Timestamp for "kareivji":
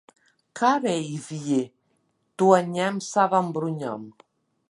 0.59-1.59